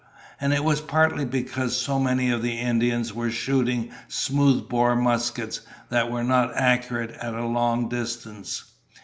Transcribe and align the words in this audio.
And 0.39 0.51
it 0.51 0.63
was 0.63 0.81
partly 0.81 1.25
because 1.25 1.77
so 1.77 1.99
many 1.99 2.31
of 2.31 2.41
the 2.41 2.57
Indians 2.57 3.13
were 3.13 3.29
shooting 3.29 3.91
smoothbore 4.07 4.95
muskets 4.95 5.61
that 5.89 6.09
were 6.09 6.23
not 6.23 6.55
accurate 6.57 7.11
at 7.11 7.35
a 7.35 7.45
long 7.45 7.87
distance. 7.87 8.63